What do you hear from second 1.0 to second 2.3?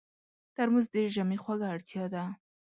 ژمي خوږه اړتیا ده.